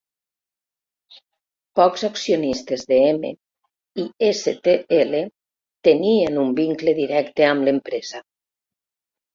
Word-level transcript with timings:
Pocs 1.79 2.05
accionistes 2.07 2.87
de 2.93 2.99
M 3.11 3.31
i 4.05 4.31
StL 4.41 5.23
tenien 5.91 6.43
un 6.47 6.59
vincle 6.65 7.01
directe 7.05 7.51
amb 7.53 7.71
l'empresa. 7.71 8.29